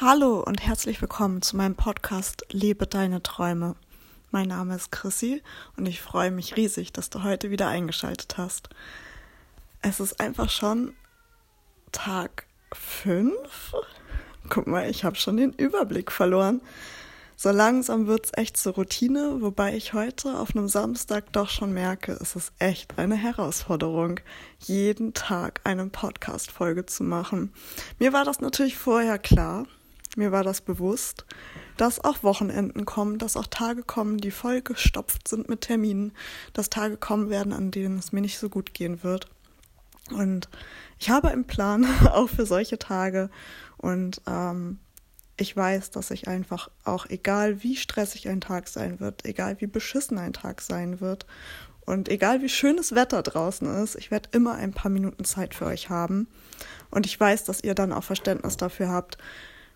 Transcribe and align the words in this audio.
Hallo 0.00 0.44
und 0.46 0.64
herzlich 0.64 1.02
willkommen 1.02 1.42
zu 1.42 1.56
meinem 1.56 1.74
Podcast 1.74 2.46
Lebe 2.52 2.86
deine 2.86 3.20
Träume. 3.20 3.74
Mein 4.30 4.46
Name 4.46 4.76
ist 4.76 4.92
Chrissy 4.92 5.42
und 5.76 5.86
ich 5.86 6.00
freue 6.00 6.30
mich 6.30 6.56
riesig, 6.56 6.92
dass 6.92 7.10
du 7.10 7.24
heute 7.24 7.50
wieder 7.50 7.66
eingeschaltet 7.66 8.38
hast. 8.38 8.68
Es 9.82 9.98
ist 9.98 10.20
einfach 10.20 10.50
schon 10.50 10.94
Tag 11.90 12.46
5. 12.74 13.32
Guck 14.48 14.68
mal, 14.68 14.88
ich 14.88 15.02
habe 15.02 15.16
schon 15.16 15.36
den 15.36 15.52
Überblick 15.52 16.12
verloren. 16.12 16.60
So 17.34 17.50
langsam 17.50 18.06
wird 18.06 18.26
es 18.26 18.32
echt 18.34 18.56
zur 18.56 18.74
Routine, 18.74 19.38
wobei 19.40 19.74
ich 19.74 19.94
heute 19.94 20.38
auf 20.38 20.54
einem 20.54 20.68
Samstag 20.68 21.32
doch 21.32 21.48
schon 21.48 21.72
merke, 21.72 22.12
es 22.20 22.36
ist 22.36 22.52
echt 22.60 23.00
eine 23.00 23.16
Herausforderung, 23.16 24.20
jeden 24.60 25.12
Tag 25.12 25.60
eine 25.64 25.86
Podcast-Folge 25.86 26.86
zu 26.86 27.02
machen. 27.02 27.52
Mir 27.98 28.12
war 28.12 28.24
das 28.24 28.40
natürlich 28.40 28.76
vorher 28.76 29.18
klar, 29.18 29.66
mir 30.18 30.32
war 30.32 30.44
das 30.44 30.60
bewusst, 30.60 31.24
dass 31.76 32.04
auch 32.04 32.22
Wochenenden 32.22 32.84
kommen, 32.84 33.18
dass 33.18 33.36
auch 33.36 33.46
Tage 33.46 33.82
kommen, 33.82 34.18
die 34.18 34.30
voll 34.30 34.60
gestopft 34.60 35.28
sind 35.28 35.48
mit 35.48 35.62
Terminen, 35.62 36.12
dass 36.52 36.68
Tage 36.68 36.96
kommen 36.96 37.30
werden, 37.30 37.52
an 37.52 37.70
denen 37.70 37.98
es 37.98 38.12
mir 38.12 38.20
nicht 38.20 38.38
so 38.38 38.50
gut 38.50 38.74
gehen 38.74 39.02
wird. 39.02 39.28
Und 40.10 40.48
ich 40.98 41.10
habe 41.10 41.28
einen 41.28 41.46
Plan 41.46 41.86
auch 42.12 42.28
für 42.28 42.46
solche 42.46 42.78
Tage 42.78 43.30
und 43.78 44.20
ähm, 44.26 44.78
ich 45.40 45.56
weiß, 45.56 45.92
dass 45.92 46.10
ich 46.10 46.26
einfach 46.26 46.68
auch, 46.84 47.06
egal 47.06 47.62
wie 47.62 47.76
stressig 47.76 48.28
ein 48.28 48.40
Tag 48.40 48.66
sein 48.66 48.98
wird, 48.98 49.24
egal 49.24 49.60
wie 49.60 49.68
beschissen 49.68 50.18
ein 50.18 50.32
Tag 50.32 50.60
sein 50.60 51.00
wird 51.00 51.26
und 51.86 52.08
egal 52.08 52.42
wie 52.42 52.48
schönes 52.48 52.94
Wetter 52.94 53.22
draußen 53.22 53.72
ist, 53.82 53.94
ich 53.94 54.10
werde 54.10 54.30
immer 54.32 54.56
ein 54.56 54.72
paar 54.72 54.90
Minuten 54.90 55.24
Zeit 55.24 55.54
für 55.54 55.66
euch 55.66 55.90
haben. 55.90 56.26
Und 56.90 57.06
ich 57.06 57.18
weiß, 57.18 57.44
dass 57.44 57.62
ihr 57.62 57.76
dann 57.76 57.92
auch 57.92 58.02
Verständnis 58.02 58.56
dafür 58.56 58.88
habt, 58.88 59.16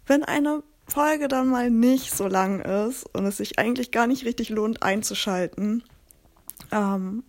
wenn 0.07 0.25
eine 0.25 0.63
Folge 0.87 1.29
dann 1.29 1.49
mal 1.49 1.71
nicht 1.71 2.15
so 2.15 2.27
lang 2.27 2.61
ist 2.61 3.05
und 3.15 3.25
es 3.25 3.39
sich 3.39 3.59
eigentlich 3.59 3.91
gar 3.91 4.07
nicht 4.07 4.25
richtig 4.25 4.51
lohnt 4.51 4.83
einzuschalten. 4.83 5.85
Ähm, 6.71 7.25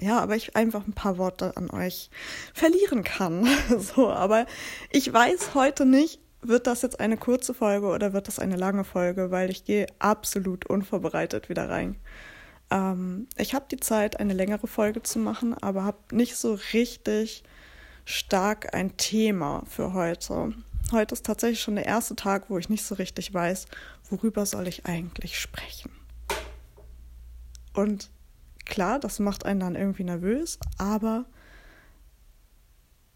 ja, 0.00 0.20
aber 0.20 0.36
ich 0.36 0.54
einfach 0.54 0.86
ein 0.86 0.92
paar 0.92 1.18
Worte 1.18 1.56
an 1.56 1.70
euch 1.70 2.10
verlieren 2.54 3.02
kann. 3.02 3.48
so, 3.78 4.10
aber 4.10 4.46
ich 4.90 5.12
weiß 5.12 5.54
heute 5.54 5.84
nicht, 5.84 6.20
wird 6.40 6.66
das 6.66 6.82
jetzt 6.82 7.00
eine 7.00 7.16
kurze 7.16 7.54
Folge 7.54 7.88
oder 7.88 8.12
wird 8.12 8.28
das 8.28 8.38
eine 8.38 8.56
lange 8.56 8.84
Folge, 8.84 9.30
weil 9.30 9.50
ich 9.50 9.64
gehe 9.64 9.86
absolut 9.98 10.66
unvorbereitet 10.66 11.48
wieder 11.48 11.68
rein. 11.68 11.96
Ähm, 12.70 13.26
ich 13.36 13.54
habe 13.54 13.66
die 13.70 13.80
Zeit, 13.80 14.20
eine 14.20 14.34
längere 14.34 14.66
Folge 14.66 15.02
zu 15.02 15.18
machen, 15.18 15.54
aber 15.54 15.84
habe 15.84 15.98
nicht 16.12 16.36
so 16.36 16.58
richtig 16.72 17.42
stark 18.04 18.74
ein 18.74 18.96
Thema 18.96 19.64
für 19.66 19.92
heute. 19.92 20.54
Heute 20.90 21.12
ist 21.12 21.26
tatsächlich 21.26 21.60
schon 21.60 21.76
der 21.76 21.84
erste 21.84 22.16
Tag, 22.16 22.48
wo 22.48 22.56
ich 22.56 22.70
nicht 22.70 22.82
so 22.82 22.94
richtig 22.94 23.34
weiß, 23.34 23.66
worüber 24.08 24.46
soll 24.46 24.66
ich 24.68 24.86
eigentlich 24.86 25.38
sprechen. 25.38 25.90
Und 27.74 28.10
klar, 28.64 28.98
das 28.98 29.18
macht 29.18 29.44
einen 29.44 29.60
dann 29.60 29.76
irgendwie 29.76 30.04
nervös, 30.04 30.58
aber 30.78 31.26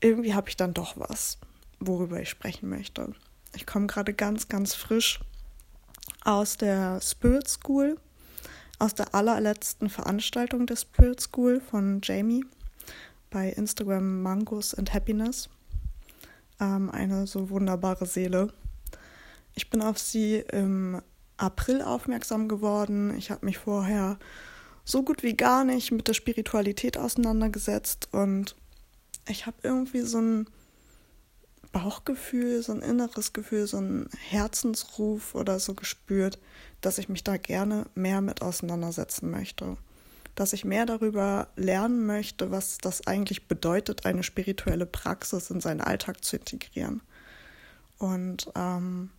irgendwie 0.01 0.35
habe 0.35 0.51
ich 0.51 0.57
dann 0.59 0.75
doch 0.75 0.99
was, 0.99 1.39
worüber 1.81 2.21
ich 2.21 2.29
sprechen 2.29 2.69
möchte. 2.69 3.15
Ich 3.55 3.65
komme 3.67 3.87
gerade 3.87 4.13
ganz, 4.13 4.49
ganz 4.49 4.75
frisch 4.75 5.21
aus 6.25 6.59
der 6.59 7.01
Spirit 7.01 7.49
School, 7.49 7.99
aus 8.79 8.95
der 8.95 9.15
allerletzten 9.15 9.89
Veranstaltung 9.89 10.67
der 10.67 10.77
Spirit 10.77 11.21
School 11.21 11.61
von 11.61 12.01
Jamie 12.03 12.45
bei 13.31 13.49
Instagram 13.49 14.21
Mangos 14.21 14.75
and 14.75 14.93
Happiness 14.93 15.49
ähm, 16.63 16.91
eine 16.91 17.27
so 17.27 17.51
wunderbare 17.51 18.07
Seele. 18.07 18.53
Ich 19.55 19.69
bin 19.69 19.83
auf 19.83 19.99
sie 19.99 20.37
im 20.37 21.03
April 21.37 21.83
aufmerksam 21.83 22.49
geworden. 22.49 23.17
Ich 23.19 23.31
habe 23.31 23.45
mich 23.45 23.59
vorher 23.59 24.19
so 24.85 25.03
gut 25.03 25.23
wie 25.23 25.37
gar 25.37 25.65
nicht 25.65 25.91
mit 25.93 26.09
der 26.09 26.15
Spiritualität 26.15 26.97
auseinandergesetzt 26.97 28.09
und 28.13 28.57
ich 29.29 29.47
habe 29.47 29.57
irgendwie 29.63 30.01
so 30.01 30.19
ein 30.19 30.47
Bauchgefühl, 31.73 32.63
so 32.63 32.73
ein 32.73 32.83
inneres 32.83 33.33
Gefühl, 33.33 33.67
so 33.67 33.79
ein 33.79 34.09
Herzensruf 34.19 35.35
oder 35.35 35.61
so 35.61 35.75
gespürt, 35.75 36.39
dass 36.81 36.99
ich 36.99 37.09
mich 37.09 37.25
da 37.25 37.37
gerne 37.37 37.87
mehr 37.95 38.21
mit 38.21 38.43
auseinandersetzen 38.43 39.31
möchte 39.31 39.77
dass 40.35 40.53
ich 40.53 40.65
mehr 40.65 40.87
darüber 40.87 41.49
lernen 41.57 42.07
möchte, 42.07 42.51
was 42.51 42.79
das 42.79 43.07
eigentlich 43.07 43.49
bedeutet, 43.49 44.07
eine 44.07 44.23
spirituelle 44.23 44.87
Praxis 44.87 45.51
in 45.51 45.61
seinen 45.61 45.81
Alltag 45.81 46.25
zu 46.25 46.37
integrieren. 46.37 47.03
Und 47.99 48.51
ähm, 48.57 49.11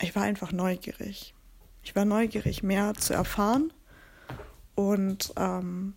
ich 0.00 0.14
war 0.14 0.22
einfach 0.22 0.52
neugierig. 0.52 1.34
Ich 1.82 1.96
war 1.96 2.04
neugierig, 2.04 2.62
mehr 2.62 2.94
zu 2.94 3.12
erfahren 3.12 3.72
und 4.74 5.32
ähm, 5.36 5.94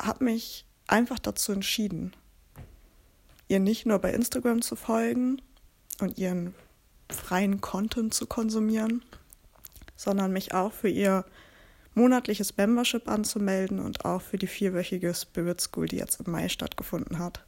habe 0.00 0.24
mich 0.24 0.66
einfach 0.86 1.18
dazu 1.18 1.52
entschieden, 1.52 2.14
ihr 3.48 3.60
nicht 3.60 3.86
nur 3.86 3.98
bei 3.98 4.12
Instagram 4.12 4.62
zu 4.62 4.76
folgen 4.76 5.40
und 6.00 6.18
ihren 6.18 6.54
freien 7.10 7.60
Content 7.60 8.12
zu 8.14 8.26
konsumieren, 8.26 9.04
sondern 9.94 10.32
mich 10.32 10.52
auch 10.52 10.72
für 10.72 10.88
ihr 10.88 11.24
monatliches 11.96 12.56
Membership 12.56 13.08
anzumelden 13.08 13.80
und 13.80 14.04
auch 14.04 14.20
für 14.20 14.38
die 14.38 14.46
vierwöchige 14.46 15.14
Spirit 15.14 15.60
School, 15.60 15.86
die 15.86 15.96
jetzt 15.96 16.20
im 16.20 16.30
Mai 16.30 16.48
stattgefunden 16.48 17.18
hat, 17.18 17.44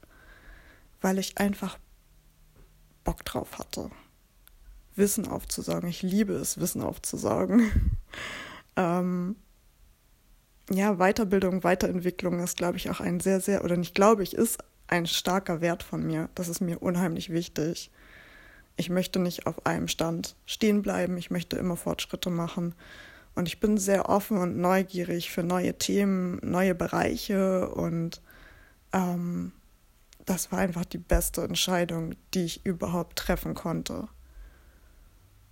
weil 1.01 1.19
ich 1.19 1.39
einfach 1.39 1.79
Bock 3.05 3.25
drauf 3.25 3.59
hatte, 3.59 3.91
Wissen 4.97 5.29
aufzusaugen. 5.29 5.89
Ich 5.89 6.03
liebe 6.03 6.33
es, 6.33 6.59
Wissen 6.59 6.83
aufzusaugen. 6.83 7.93
ähm, 8.77 9.37
ja, 10.71 10.97
Weiterbildung, 10.97 11.63
Weiterentwicklung 11.63 12.41
ist, 12.41 12.57
glaube 12.57 12.79
ich, 12.79 12.91
auch 12.91 13.01
ein 13.01 13.21
sehr, 13.21 13.41
sehr, 13.41 13.65
oder 13.65 13.77
nicht 13.77 13.95
glaube 13.95 14.23
ich, 14.23 14.35
ist 14.35 14.59
ein 14.87 15.07
starker 15.07 15.61
Wert 15.61 15.83
von 15.83 16.07
mir. 16.07 16.31
Das 16.35 16.49
ist 16.49 16.61
mir 16.61 16.79
unheimlich 16.81 17.31
wichtig. 17.31 17.91
Ich 18.77 18.89
möchte 18.89 19.19
nicht 19.19 19.47
auf 19.47 19.67
einem 19.67 19.89
Stand 19.89 20.37
stehen 20.47 20.83
bleiben. 20.83 21.19
Ich 21.19 21.31
möchte 21.31 21.57
immer 21.57 21.77
Fortschritte 21.77 22.31
machen. 22.31 22.75
Und 23.39 23.47
ich 23.47 23.61
bin 23.61 23.79
sehr 23.79 24.09
offen 24.09 24.37
und 24.37 24.57
neugierig 24.57 25.31
für 25.31 25.45
neue 25.45 25.79
Themen, 25.79 26.41
neue 26.43 26.75
Bereiche 26.75 27.69
und 27.69 28.21
ähm, 28.93 29.53
das 30.27 30.51
war 30.51 30.59
einfach 30.59 30.85
die 30.85 30.99
beste 30.99 31.45
Entscheidung, 31.45 32.17
die 32.35 32.47
ich 32.47 32.67
überhaupt 32.67 33.17
treffen 33.17 33.55
konnte. 33.55 34.09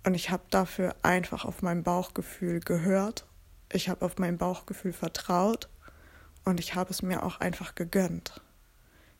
Und 0.05 0.15
ich 0.15 0.31
habe 0.31 0.43
dafür 0.49 0.97
einfach 1.01 1.45
auf 1.45 1.61
mein 1.61 1.83
Bauchgefühl 1.83 2.59
gehört. 2.59 3.25
Ich 3.71 3.87
habe 3.87 4.03
auf 4.05 4.17
mein 4.17 4.37
Bauchgefühl 4.37 4.91
vertraut 4.91 5.69
und 6.43 6.59
ich 6.59 6.75
habe 6.75 6.89
es 6.89 7.01
mir 7.01 7.23
auch 7.23 7.39
einfach 7.39 7.73
gegönnt. 7.73 8.41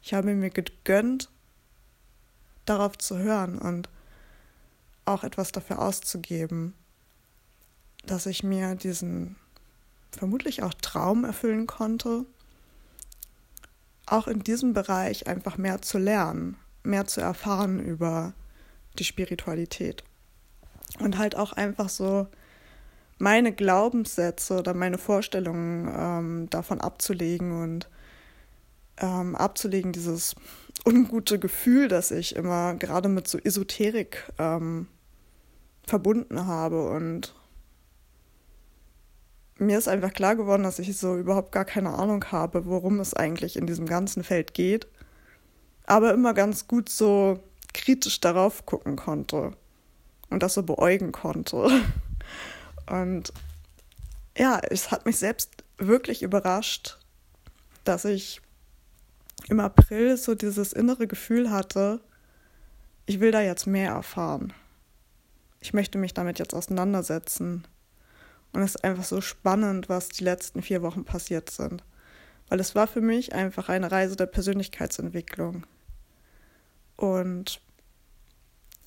Ich 0.02 0.14
habe 0.14 0.34
mir 0.34 0.50
gegönnt, 0.50 1.30
darauf 2.66 2.98
zu 2.98 3.18
hören 3.18 3.60
und 3.60 3.88
auch 5.06 5.24
etwas 5.24 5.54
dafür 5.54 5.80
auszugeben 5.80 6.74
dass 8.06 8.26
ich 8.26 8.44
mir 8.44 8.76
diesen 8.76 9.36
vermutlich 10.12 10.64
auch 10.64 10.74
Traum 10.74 11.26
erfüllen 11.26 11.68
konnte, 11.68 12.26
auch 14.06 14.28
in 14.28 14.40
diesem 14.40 14.74
Bereich 14.74 15.28
einfach 15.28 15.58
mehr 15.58 15.82
zu 15.82 15.98
lernen, 15.98 16.58
mehr 16.84 17.06
zu 17.06 17.22
erfahren 17.22 17.80
über 17.80 18.34
die 18.98 19.04
Spiritualität. 19.04 20.04
Und 21.00 21.18
halt 21.18 21.36
auch 21.36 21.54
einfach 21.54 21.90
so 21.90 22.28
meine 23.20 23.52
Glaubenssätze 23.52 24.60
oder 24.60 24.74
meine 24.74 24.98
Vorstellungen 24.98 25.92
ähm, 25.94 26.50
davon 26.50 26.80
abzulegen 26.80 27.62
und 27.62 27.90
ähm, 28.98 29.36
abzulegen, 29.36 29.92
dieses 29.92 30.36
ungute 30.86 31.40
Gefühl, 31.40 31.88
das 31.88 32.12
ich 32.12 32.36
immer 32.36 32.76
gerade 32.76 33.10
mit 33.10 33.28
so 33.28 33.38
Esoterik 33.38 34.32
ähm, 34.38 34.88
verbunden 35.86 36.46
habe 36.46 36.90
und 36.90 37.34
mir 39.60 39.78
ist 39.78 39.88
einfach 39.88 40.14
klar 40.14 40.36
geworden, 40.36 40.64
dass 40.64 40.80
ich 40.80 40.98
so 40.98 41.18
überhaupt 41.18 41.52
gar 41.52 41.66
keine 41.66 41.94
Ahnung 41.94 42.24
habe, 42.32 42.66
worum 42.66 43.00
es 43.00 43.14
eigentlich 43.14 43.58
in 43.58 43.68
diesem 43.68 43.86
ganzen 43.86 44.24
Feld 44.24 44.54
geht, 44.54 44.88
aber 45.86 46.14
immer 46.14 46.34
ganz 46.34 46.68
gut 46.68 46.90
so 46.90 47.40
kritisch 47.74 48.20
darauf 48.20 48.66
gucken 48.66 48.96
konnte 48.96 49.52
und 50.30 50.44
das 50.44 50.54
so 50.54 50.64
beäugen 50.64 51.12
konnte. 51.12 51.70
Und 52.90 53.34
ja, 54.38 54.62
es 54.70 54.92
hat 54.92 55.06
mich 55.06 55.18
selbst 55.18 55.66
wirklich 55.78 56.24
überrascht, 56.24 56.98
dass 57.84 58.06
ich 58.06 58.42
im 59.50 59.60
April 59.60 60.16
so 60.16 60.36
dieses 60.36 60.72
innere 60.72 61.06
Gefühl 61.06 61.52
hatte, 61.52 62.00
ich 63.06 63.20
will 63.20 63.32
da 63.32 63.42
jetzt 63.42 63.68
mehr 63.68 63.92
erfahren. 63.92 64.54
Ich 65.60 65.74
möchte 65.74 65.98
mich 65.98 66.14
damit 66.14 66.40
jetzt 66.40 66.54
auseinandersetzen. 66.54 67.66
Und 68.58 68.64
es 68.64 68.74
ist 68.74 68.84
einfach 68.84 69.04
so 69.04 69.22
spannend, 69.22 69.88
was 69.88 70.10
die 70.10 70.24
letzten 70.24 70.64
vier 70.64 70.82
Wochen 70.82 71.06
passiert 71.06 71.52
sind. 71.52 71.84
Weil 72.50 72.60
es 72.60 72.74
war 72.74 72.88
für 72.88 73.02
mich 73.02 73.34
einfach 73.34 73.70
eine 73.70 73.92
Reise 73.92 74.16
der 74.16 74.26
Persönlichkeitsentwicklung. 74.26 75.68
Und 76.96 77.62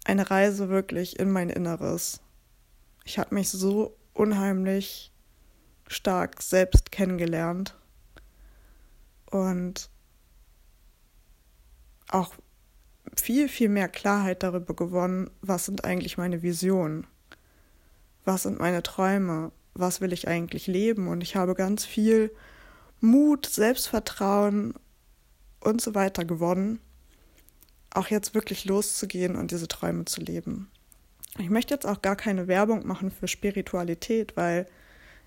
eine 0.05 0.29
Reise 0.29 0.71
wirklich 0.71 1.21
in 1.21 1.31
mein 1.31 1.51
Inneres. 1.51 2.21
Ich 3.05 3.21
habe 3.21 3.33
mich 3.33 3.49
so 3.49 3.97
unheimlich 4.13 5.13
stark 5.87 6.43
selbst 6.43 6.91
kennengelernt 6.91 7.79
und 9.31 9.89
auch 12.09 12.35
viel, 13.15 13.49
viel 13.49 13.69
mehr 13.69 13.89
Klarheit 13.89 14.43
darüber 14.43 14.75
gewonnen, 14.75 15.31
was 15.43 15.67
sind 15.67 15.85
eigentlich 15.85 16.19
meine 16.19 16.43
Visionen, 16.43 17.07
was 18.25 18.43
sind 18.43 18.59
meine 18.59 18.83
Träume, 18.83 19.53
was 19.75 20.01
will 20.01 20.13
ich 20.13 20.29
eigentlich 20.29 20.67
leben. 20.67 21.09
Und 21.09 21.23
ich 21.23 21.37
habe 21.37 21.55
ganz 21.55 21.85
viel 21.85 22.33
Mut, 23.01 23.47
Selbstvertrauen 23.47 24.75
und 25.61 25.81
so 25.81 25.95
weiter 25.95 26.25
gewonnen, 26.25 26.81
auch 27.91 28.09
jetzt 28.09 28.35
wirklich 28.35 28.65
loszugehen 28.65 29.37
und 29.37 29.51
diese 29.51 29.69
Träume 29.69 30.05
zu 30.05 30.21
leben. 30.21 30.71
Ich 31.39 31.51
möchte 31.51 31.75
jetzt 31.75 31.87
auch 31.87 32.03
gar 32.03 32.17
keine 32.17 32.49
Werbung 32.49 32.87
machen 32.87 33.11
für 33.11 33.29
Spiritualität, 33.29 34.37
weil 34.37 34.67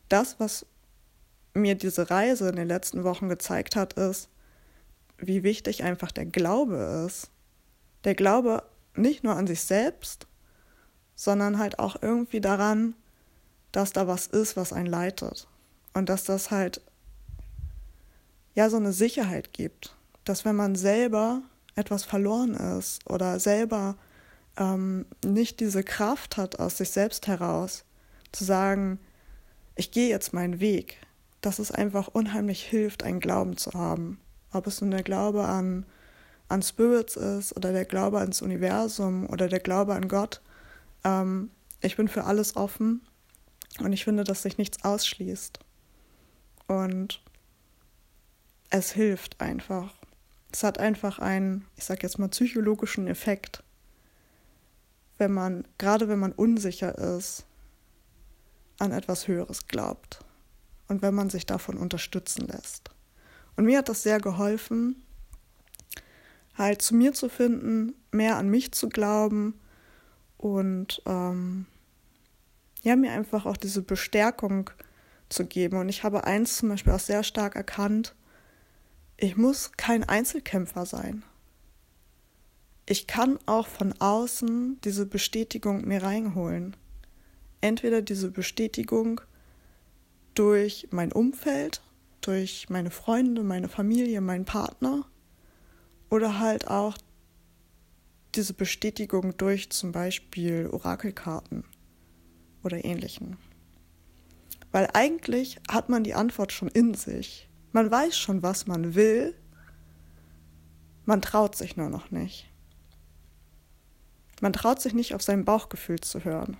das, 0.10 0.40
was 0.40 0.66
mir 1.54 1.76
diese 1.76 2.10
Reise 2.10 2.50
in 2.50 2.56
den 2.56 2.68
letzten 2.68 3.04
Wochen 3.04 3.30
gezeigt 3.30 3.76
hat, 3.76 3.94
ist, 3.94 4.30
wie 5.18 5.44
wichtig 5.44 5.84
einfach 5.84 6.12
der 6.12 6.26
Glaube 6.26 7.06
ist. 7.08 7.30
Der 8.04 8.16
Glaube 8.16 8.64
nicht 8.96 9.24
nur 9.24 9.36
an 9.36 9.48
sich 9.48 9.62
selbst, 9.62 10.28
sondern 11.16 11.58
halt 11.58 11.80
auch 11.80 11.96
irgendwie 12.02 12.42
daran, 12.42 12.96
dass 13.74 13.92
da 13.92 14.08
was 14.08 14.28
ist, 14.28 14.56
was 14.56 14.72
einen 14.72 14.88
leitet. 14.88 15.48
Und 15.94 16.08
dass 16.08 16.24
das 16.24 16.50
halt 16.52 16.82
ja 18.56 18.70
so 18.70 18.78
eine 18.78 18.94
Sicherheit 18.94 19.52
gibt, 19.52 19.96
dass 20.24 20.46
wenn 20.46 20.56
man 20.56 20.76
selber 20.76 21.42
etwas 21.76 22.06
verloren 22.06 22.54
ist 22.54 23.06
oder 23.10 23.40
selber 23.40 23.98
ähm, 24.58 25.06
nicht 25.26 25.60
diese 25.60 25.84
Kraft 25.84 26.38
hat 26.38 26.60
aus 26.60 26.78
sich 26.78 26.92
selbst 26.92 27.28
heraus, 27.28 27.84
zu 28.32 28.44
sagen, 28.44 29.00
ich 29.76 29.92
gehe 29.92 30.10
jetzt 30.10 30.34
meinen 30.34 30.60
Weg, 30.60 30.98
dass 31.42 31.58
es 31.58 31.72
einfach 31.72 32.08
unheimlich 32.08 32.64
hilft, 32.64 33.04
einen 33.04 33.20
Glauben 33.20 33.58
zu 33.58 33.72
haben. 33.74 34.20
Ob 34.52 34.68
es 34.68 34.82
nun 34.82 34.92
der 34.92 35.04
Glaube 35.04 35.46
an, 35.46 35.86
an 36.48 36.62
Spirits 36.62 37.16
ist 37.16 37.58
oder 37.58 37.74
der 37.74 37.86
Glaube 37.86 38.20
ans 38.20 38.44
Universum 38.44 39.28
oder 39.28 39.48
der 39.48 39.60
Glaube 39.60 39.96
an 39.96 40.08
Gott. 40.08 40.42
Ähm, 41.04 41.50
ich 41.82 41.98
bin 41.98 42.08
für 42.08 42.26
alles 42.26 42.56
offen 42.56 43.02
und 43.80 43.94
ich 43.94 44.04
finde, 44.04 44.24
dass 44.24 44.44
sich 44.44 44.58
nichts 44.58 44.84
ausschließt. 44.84 45.60
Und 46.68 47.22
es 48.70 48.92
hilft 48.92 49.42
einfach. 49.42 49.94
Es 50.52 50.64
hat 50.64 50.78
einfach 50.78 51.20
einen, 51.20 51.66
ich 51.76 51.84
sag 51.84 52.04
jetzt 52.04 52.20
mal, 52.20 52.30
psychologischen 52.30 53.08
Effekt. 53.08 53.64
Wenn 55.18 55.32
man, 55.32 55.68
gerade 55.78 56.08
wenn 56.08 56.20
man 56.20 56.32
unsicher 56.32 56.98
ist, 56.98 57.46
an 58.80 58.92
etwas 58.92 59.28
Höheres 59.28 59.68
glaubt 59.68 60.20
und 60.88 61.02
wenn 61.02 61.14
man 61.14 61.30
sich 61.30 61.46
davon 61.46 61.78
unterstützen 61.78 62.48
lässt. 62.48 62.92
Und 63.56 63.66
mir 63.66 63.80
hat 63.80 63.90
das 63.90 64.04
sehr 64.04 64.20
geholfen, 64.20 65.04
halt 66.56 66.82
zu 66.82 66.96
mir 66.96 67.14
zu 67.14 67.30
finden, 67.30 67.94
mehr 68.12 68.38
an 68.38 68.50
mich 68.50 68.72
zu 68.72 68.90
glauben 68.90 69.60
und 70.38 71.02
ähm, 71.06 71.68
ja, 72.84 72.96
mir 72.96 73.12
einfach 73.12 73.46
auch 73.46 73.58
diese 73.58 73.82
Bestärkung 73.82 74.70
zu 75.30 75.46
geben. 75.46 75.78
Und 75.78 75.90
ich 75.90 76.04
habe 76.04 76.26
eins 76.26 76.58
zum 76.58 76.70
Beispiel 76.70 76.94
auch 76.94 77.00
sehr 77.00 77.24
stark 77.24 77.56
erkannt, 77.56 78.16
ich 79.16 79.38
muss 79.38 79.72
kein 79.78 80.04
Einzelkämpfer 80.04 80.86
sein. 80.86 81.24
Ich 82.86 83.08
kann 83.08 83.40
auch 83.46 83.68
von 83.68 83.94
außen 83.94 84.82
diese 84.84 85.06
Bestätigung 85.06 85.88
mir 85.88 86.04
reinholen. 86.04 86.76
Entweder 87.62 88.02
diese 88.02 88.32
Bestätigung 88.32 89.22
durch 90.34 90.90
mein 90.92 91.14
Umfeld, 91.14 91.82
durch 92.20 92.70
meine 92.70 92.92
Freunde, 92.92 93.44
meine 93.44 93.70
Familie, 93.70 94.20
meinen 94.20 94.46
Partner 94.46 95.06
oder 96.10 96.40
halt 96.40 96.68
auch 96.68 96.98
diese 98.36 98.54
Bestätigung 98.54 99.38
durch 99.38 99.70
zum 99.70 99.94
Beispiel 99.94 100.68
Orakelkarten 100.70 101.64
oder 102.64 102.84
ähnlichen. 102.84 103.38
Weil 104.72 104.90
eigentlich 104.94 105.60
hat 105.70 105.90
man 105.90 106.04
die 106.04 106.16
Antwort 106.16 106.52
schon 106.52 106.70
in 106.70 106.94
sich. 106.94 107.50
Man 107.72 107.92
weiß 107.92 108.18
schon, 108.18 108.42
was 108.44 108.68
man 108.68 108.96
will. 108.96 109.36
Man 111.06 111.22
traut 111.22 111.56
sich 111.56 111.78
nur 111.78 111.90
noch 111.90 112.12
nicht. 112.12 112.50
Man 114.42 114.54
traut 114.54 114.82
sich 114.82 114.94
nicht 114.94 115.14
auf 115.14 115.22
sein 115.22 115.46
Bauchgefühl 115.46 116.00
zu 116.00 116.24
hören 116.24 116.58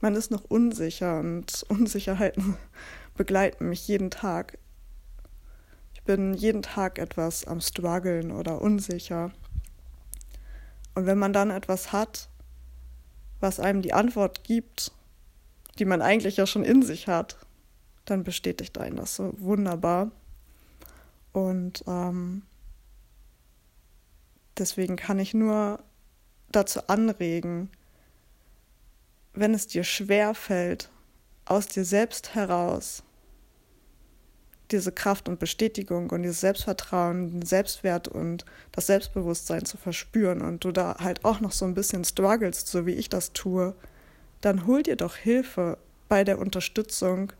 man 0.00 0.14
ist 0.14 0.30
noch 0.30 0.44
unsicher 0.44 1.20
und 1.20 1.64
Unsicherheiten 1.68 2.56
begleiten 3.16 3.68
mich 3.68 3.86
jeden 3.86 4.10
Tag. 4.10 4.58
Ich 5.94 6.02
bin 6.02 6.34
jeden 6.34 6.62
Tag 6.62 6.98
etwas 6.98 7.46
am 7.46 7.60
struggeln 7.60 8.32
oder 8.32 8.62
unsicher. 8.62 9.30
Und 10.94 11.06
wenn 11.06 11.18
man 11.18 11.32
dann 11.32 11.50
etwas 11.50 11.92
hat, 11.92 12.29
was 13.40 13.60
einem 13.60 13.82
die 13.82 13.92
Antwort 13.92 14.44
gibt, 14.44 14.92
die 15.78 15.84
man 15.84 16.02
eigentlich 16.02 16.36
ja 16.36 16.46
schon 16.46 16.64
in 16.64 16.82
sich 16.82 17.08
hat, 17.08 17.36
dann 18.04 18.24
bestätigt 18.24 18.78
einen 18.78 18.96
das 18.96 19.16
so 19.16 19.34
wunderbar. 19.38 20.10
Und 21.32 21.84
ähm, 21.86 22.42
deswegen 24.58 24.96
kann 24.96 25.18
ich 25.18 25.32
nur 25.32 25.82
dazu 26.52 26.86
anregen, 26.88 27.70
wenn 29.32 29.54
es 29.54 29.66
dir 29.66 29.84
schwer 29.84 30.34
fällt, 30.34 30.90
aus 31.44 31.66
dir 31.66 31.84
selbst 31.84 32.34
heraus 32.34 33.02
diese 34.72 34.92
Kraft 34.92 35.28
und 35.28 35.38
Bestätigung 35.38 36.10
und 36.10 36.22
dieses 36.22 36.40
Selbstvertrauen, 36.40 37.30
den 37.30 37.42
Selbstwert 37.42 38.08
und 38.08 38.44
das 38.72 38.86
Selbstbewusstsein 38.86 39.64
zu 39.64 39.76
verspüren 39.76 40.42
und 40.42 40.64
du 40.64 40.72
da 40.72 40.96
halt 41.00 41.24
auch 41.24 41.40
noch 41.40 41.52
so 41.52 41.64
ein 41.64 41.74
bisschen 41.74 42.04
strugglest, 42.04 42.68
so 42.68 42.86
wie 42.86 42.94
ich 42.94 43.08
das 43.08 43.32
tue, 43.32 43.74
dann 44.40 44.66
hol 44.66 44.82
dir 44.82 44.96
doch 44.96 45.16
Hilfe 45.16 45.78
bei 46.08 46.24
der 46.24 46.38
Unterstützung. 46.38 47.32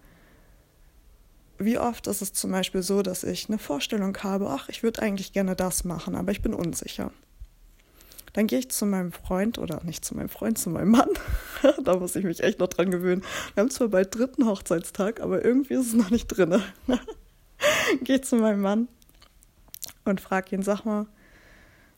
Wie 1.59 1.79
oft 1.79 2.07
ist 2.07 2.23
es 2.23 2.33
zum 2.33 2.53
Beispiel 2.53 2.83
so, 2.83 3.03
dass 3.03 3.25
ich 3.25 3.49
eine 3.49 3.59
Vorstellung 3.59 4.17
habe, 4.19 4.49
ach, 4.49 4.69
ich 4.69 4.83
würde 4.83 5.03
eigentlich 5.03 5.33
gerne 5.33 5.57
das 5.57 5.85
machen, 5.85 6.15
aber 6.15 6.33
ich 6.33 6.43
bin 6.43 6.55
unsicher. 6.55 7.13
Dann 8.33 8.47
gehe 8.47 8.61
ich 8.61 8.71
zu 8.71 8.87
meinem 8.87 9.13
Freund 9.13 9.59
oder 9.59 9.83
nicht 9.85 10.05
zu 10.05 10.17
meinem 10.17 10.29
Freund, 10.29 10.57
zu 10.57 10.71
meinem 10.71 10.91
Mann. 10.91 11.09
da 11.85 11.97
muss 11.97 12.15
ich 12.17 12.25
mich 12.25 12.43
echt 12.43 12.61
noch 12.61 12.69
dran 12.69 12.91
gewöhnen. 12.91 13.23
Wir 13.55 13.63
haben 13.63 13.71
zwar 13.71 13.89
bald 13.89 14.15
dritten 14.15 14.47
Hochzeitstag, 14.47 15.21
aber 15.21 15.45
irgendwie 15.45 15.75
ist 15.75 15.89
es 15.89 15.95
noch 15.95 16.11
nicht 16.11 16.29
drin. 16.29 16.63
gehe 18.03 18.21
zu 18.21 18.37
meinem 18.37 18.61
Mann 18.61 18.89
und 20.05 20.21
frage 20.21 20.55
ihn, 20.55 20.63
sag 20.63 20.85
mal, 20.85 21.07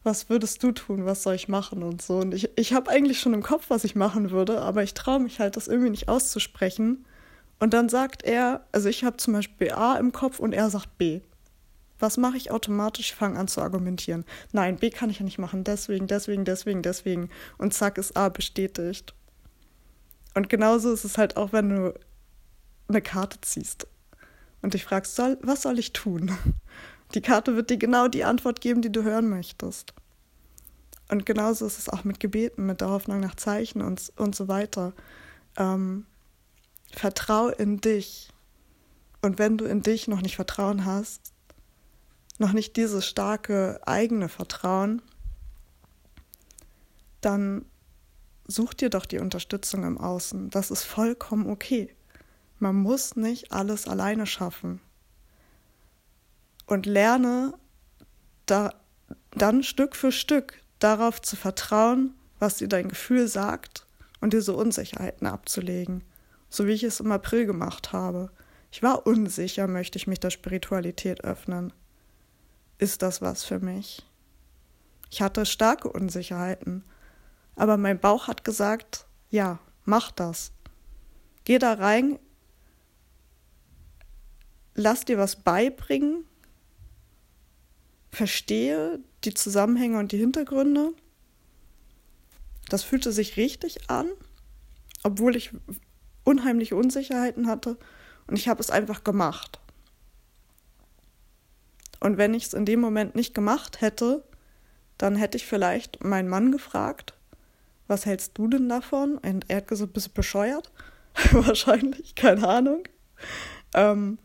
was 0.04 0.28
würdest 0.28 0.62
du 0.62 0.72
tun, 0.72 1.04
was 1.04 1.22
soll 1.22 1.34
ich 1.34 1.48
machen 1.48 1.82
und 1.82 2.02
so. 2.02 2.18
Und 2.18 2.34
ich, 2.34 2.50
ich 2.56 2.72
habe 2.72 2.90
eigentlich 2.90 3.20
schon 3.20 3.34
im 3.34 3.42
Kopf, 3.42 3.66
was 3.68 3.84
ich 3.84 3.94
machen 3.94 4.30
würde, 4.30 4.60
aber 4.60 4.82
ich 4.82 4.94
traue 4.94 5.20
mich 5.20 5.38
halt, 5.38 5.56
das 5.56 5.68
irgendwie 5.68 5.90
nicht 5.90 6.08
auszusprechen. 6.08 7.04
Und 7.60 7.72
dann 7.72 7.88
sagt 7.88 8.24
er, 8.24 8.66
also 8.72 8.88
ich 8.88 9.04
habe 9.04 9.16
zum 9.16 9.34
Beispiel 9.34 9.70
A 9.72 9.96
im 9.96 10.10
Kopf 10.12 10.40
und 10.40 10.52
er 10.52 10.70
sagt 10.70 10.98
B. 10.98 11.20
Was 12.00 12.16
mache 12.16 12.36
ich 12.36 12.50
automatisch? 12.50 13.10
Ich 13.10 13.14
fange 13.14 13.38
an 13.38 13.46
zu 13.46 13.60
argumentieren. 13.60 14.24
Nein, 14.50 14.76
B 14.76 14.90
kann 14.90 15.08
ich 15.08 15.20
ja 15.20 15.24
nicht 15.24 15.38
machen. 15.38 15.62
Deswegen, 15.62 16.08
deswegen, 16.08 16.44
deswegen, 16.44 16.82
deswegen. 16.82 17.30
Und 17.58 17.74
zack 17.74 17.96
ist 17.96 18.16
A 18.16 18.28
bestätigt. 18.28 19.14
Und 20.34 20.48
genauso 20.48 20.92
ist 20.92 21.04
es 21.04 21.16
halt 21.16 21.36
auch, 21.36 21.52
wenn 21.52 21.68
du 21.68 21.94
eine 22.88 23.02
Karte 23.02 23.40
ziehst 23.42 23.86
und 24.62 24.74
dich 24.74 24.84
fragst, 24.84 25.16
soll, 25.16 25.38
was 25.42 25.62
soll 25.62 25.78
ich 25.78 25.92
tun? 25.92 26.36
Die 27.14 27.20
Karte 27.20 27.56
wird 27.56 27.68
dir 27.68 27.76
genau 27.76 28.08
die 28.08 28.24
Antwort 28.24 28.60
geben, 28.60 28.80
die 28.80 28.90
du 28.90 29.02
hören 29.02 29.28
möchtest. 29.28 29.92
Und 31.10 31.26
genauso 31.26 31.66
ist 31.66 31.78
es 31.78 31.90
auch 31.90 32.04
mit 32.04 32.20
Gebeten, 32.20 32.64
mit 32.64 32.80
der 32.80 32.88
Hoffnung 32.88 33.20
nach 33.20 33.34
Zeichen 33.34 33.82
und, 33.82 34.10
und 34.16 34.34
so 34.34 34.48
weiter. 34.48 34.94
Ähm, 35.58 36.06
vertrau 36.90 37.48
in 37.48 37.82
dich. 37.82 38.30
Und 39.20 39.38
wenn 39.38 39.58
du 39.58 39.66
in 39.66 39.82
dich 39.82 40.08
noch 40.08 40.22
nicht 40.22 40.36
Vertrauen 40.36 40.86
hast, 40.86 41.32
noch 42.38 42.52
nicht 42.52 42.76
dieses 42.76 43.06
starke 43.06 43.80
eigene 43.84 44.28
Vertrauen, 44.30 45.02
dann 47.20 47.66
such 48.46 48.74
dir 48.74 48.90
doch 48.90 49.06
die 49.06 49.18
Unterstützung 49.18 49.84
im 49.84 49.98
Außen. 49.98 50.50
Das 50.50 50.70
ist 50.70 50.82
vollkommen 50.82 51.48
okay. 51.48 51.94
Man 52.62 52.76
muss 52.76 53.16
nicht 53.16 53.52
alles 53.52 53.88
alleine 53.88 54.26
schaffen. 54.26 54.80
Und 56.66 56.86
lerne 56.86 57.54
da, 58.46 58.74
dann 59.32 59.62
Stück 59.62 59.96
für 59.96 60.12
Stück 60.12 60.62
darauf 60.78 61.20
zu 61.20 61.36
vertrauen, 61.36 62.14
was 62.38 62.56
dir 62.56 62.68
dein 62.68 62.88
Gefühl 62.88 63.28
sagt 63.28 63.86
und 64.20 64.32
diese 64.32 64.54
Unsicherheiten 64.54 65.26
abzulegen. 65.26 66.04
So 66.48 66.66
wie 66.66 66.72
ich 66.72 66.84
es 66.84 67.00
im 67.00 67.10
April 67.12 67.46
gemacht 67.46 67.92
habe. 67.92 68.30
Ich 68.70 68.82
war 68.82 69.06
unsicher, 69.06 69.66
möchte 69.66 69.98
ich 69.98 70.06
mich 70.06 70.20
der 70.20 70.30
Spiritualität 70.30 71.24
öffnen 71.24 71.72
ist 72.82 73.02
das 73.02 73.22
was 73.22 73.44
für 73.44 73.60
mich? 73.60 74.04
Ich 75.08 75.22
hatte 75.22 75.46
starke 75.46 75.88
Unsicherheiten, 75.88 76.84
Aber 77.54 77.76
mein 77.76 78.00
Bauch 78.00 78.26
hat 78.26 78.44
gesagt, 78.44 79.06
ja, 79.30 79.60
mach 79.84 80.10
das. 80.10 80.52
Geh 81.44 81.58
da 81.58 81.74
rein, 81.74 82.18
lass 84.74 85.04
dir 85.04 85.18
was 85.18 85.36
beibringen, 85.36 86.24
verstehe 88.10 89.00
die 89.24 89.34
Zusammenhänge 89.34 89.98
und 89.98 90.12
die 90.12 90.18
Hintergründe. 90.18 90.92
Das 92.68 92.82
fühlte 92.82 93.12
sich 93.12 93.36
richtig 93.36 93.90
an, 93.90 94.08
obwohl 95.02 95.36
ich 95.36 95.52
unheimliche 96.24 96.76
Unsicherheiten 96.76 97.46
hatte 97.46 97.76
und 98.26 98.38
ich 98.38 98.48
habe 98.48 98.60
es 98.60 98.70
einfach 98.70 99.04
gemacht. 99.04 99.60
Und 102.00 102.18
wenn 102.18 102.34
ich 102.34 102.44
es 102.46 102.54
in 102.54 102.64
dem 102.64 102.80
Moment 102.80 103.14
nicht 103.14 103.34
gemacht 103.34 103.80
hätte, 103.80 104.24
dann 104.98 105.16
hätte 105.16 105.36
ich 105.36 105.46
vielleicht 105.46 106.02
meinen 106.02 106.28
Mann 106.28 106.52
gefragt, 106.52 107.14
was 107.86 108.06
hältst 108.06 108.38
du 108.38 108.48
denn 108.48 108.68
davon? 108.68 109.18
Und 109.18 109.48
er 109.48 109.58
hat 109.58 109.68
gesagt, 109.68 109.92
bist 109.92 110.08
du 110.08 110.12
bescheuert? 110.12 110.72
Wahrscheinlich, 111.32 112.14
keine 112.14 112.46
Ahnung. 112.48 112.84
Ähm, 113.74 114.18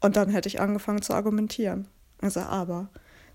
und 0.00 0.16
dann 0.16 0.30
hätte 0.30 0.48
ich 0.48 0.60
angefangen 0.60 1.02
zu 1.02 1.14
argumentieren. 1.14 1.88
Also, 2.20 2.40
aber 2.40 2.88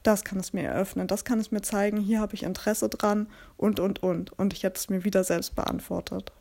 das 0.04 0.24
kann 0.24 0.40
es 0.40 0.54
mir 0.54 0.64
eröffnen, 0.64 1.08
das 1.08 1.26
kann 1.26 1.40
es 1.40 1.52
mir 1.52 1.62
zeigen, 1.62 1.98
hier 1.98 2.20
habe 2.20 2.36
ich 2.36 2.44
Interesse 2.44 2.90
dran 2.90 3.28
und, 3.58 3.80
und, 3.80 4.04
und. 4.04 4.32
Und 4.38 4.54
ich 4.54 4.64
hätte 4.64 4.80
es 4.80 4.90
mir 4.90 5.04
wieder 5.04 5.24
selbst 5.24 5.56
beantwortet. 5.56 6.32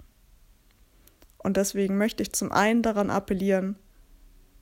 Und 1.38 1.56
deswegen 1.56 1.96
möchte 1.96 2.22
ich 2.22 2.32
zum 2.32 2.52
einen 2.52 2.82
daran 2.82 3.10
appellieren, 3.10 3.76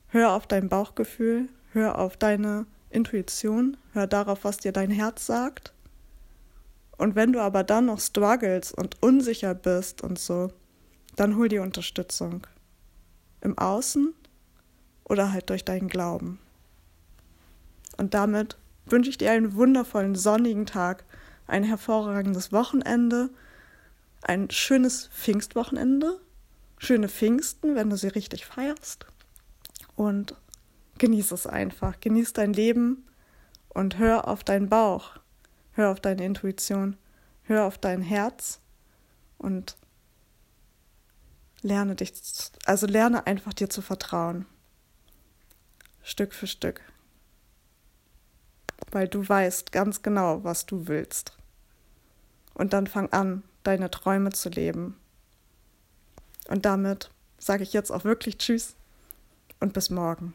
hör 0.08 0.32
auf 0.32 0.46
dein 0.46 0.68
Bauchgefühl, 0.68 1.48
hör 1.72 1.98
auf 1.98 2.16
deine 2.16 2.66
Intuition, 2.90 3.76
hör 3.92 4.06
darauf, 4.06 4.44
was 4.44 4.58
dir 4.58 4.72
dein 4.72 4.90
Herz 4.90 5.26
sagt. 5.26 5.72
Und 6.98 7.14
wenn 7.16 7.32
du 7.32 7.40
aber 7.40 7.64
dann 7.64 7.86
noch 7.86 8.00
struggles 8.00 8.72
und 8.72 9.02
unsicher 9.02 9.54
bist 9.54 10.02
und 10.02 10.18
so, 10.18 10.52
dann 11.16 11.36
hol 11.36 11.48
dir 11.48 11.62
Unterstützung. 11.62 12.46
Im 13.40 13.58
Außen 13.58 14.14
oder 15.04 15.32
halt 15.32 15.50
durch 15.50 15.64
deinen 15.64 15.88
Glauben. 15.88 16.38
Und 17.96 18.14
damit 18.14 18.56
wünsche 18.86 19.10
ich 19.10 19.18
dir 19.18 19.30
einen 19.30 19.54
wundervollen 19.54 20.14
sonnigen 20.14 20.66
Tag, 20.66 21.04
ein 21.46 21.64
hervorragendes 21.64 22.52
Wochenende, 22.52 23.30
ein 24.22 24.50
schönes 24.50 25.08
Pfingstwochenende 25.08 26.20
schöne 26.82 27.08
Pfingsten, 27.08 27.76
wenn 27.76 27.90
du 27.90 27.96
sie 27.96 28.08
richtig 28.08 28.44
feierst. 28.44 29.06
Und 29.94 30.34
genieß 30.98 31.32
es 31.32 31.46
einfach. 31.46 32.00
Genieß 32.00 32.32
dein 32.32 32.52
Leben 32.52 33.06
und 33.68 33.98
hör 33.98 34.26
auf 34.26 34.42
deinen 34.42 34.68
Bauch. 34.68 35.12
Hör 35.72 35.92
auf 35.92 36.00
deine 36.00 36.24
Intuition. 36.24 36.96
Hör 37.44 37.64
auf 37.64 37.78
dein 37.78 38.02
Herz 38.02 38.60
und 39.38 39.76
lerne 41.62 41.94
dich, 41.94 42.12
also 42.66 42.86
lerne 42.86 43.26
einfach 43.26 43.52
dir 43.52 43.70
zu 43.70 43.80
vertrauen. 43.80 44.46
Stück 46.02 46.34
für 46.34 46.46
Stück. 46.46 46.80
Weil 48.90 49.08
du 49.08 49.26
weißt 49.26 49.72
ganz 49.72 50.02
genau, 50.02 50.44
was 50.44 50.66
du 50.66 50.88
willst. 50.88 51.36
Und 52.54 52.72
dann 52.72 52.86
fang 52.86 53.10
an, 53.12 53.42
deine 53.62 53.90
Träume 53.90 54.30
zu 54.30 54.48
leben 54.48 54.96
und 56.48 56.64
damit 56.64 57.10
sage 57.38 57.62
ich 57.62 57.72
jetzt 57.72 57.90
auch 57.90 58.04
wirklich 58.04 58.38
Tschüss 58.38 58.74
und 59.60 59.72
bis 59.72 59.90
morgen. 59.90 60.34